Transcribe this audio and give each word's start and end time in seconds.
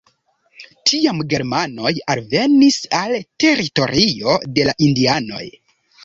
Tiam 0.91 1.17
germanoj 1.33 1.91
alvenis 2.13 2.77
al 2.99 3.13
teritorio 3.45 4.39
de 4.55 4.65
la 4.69 4.75
indianoj. 4.87 5.43